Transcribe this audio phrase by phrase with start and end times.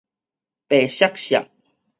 [0.67, 1.47] 白鑠鑠